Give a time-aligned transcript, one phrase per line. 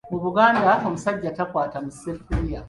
[0.11, 2.59] Mu Buganda omusajja takwata mu sseffuliya.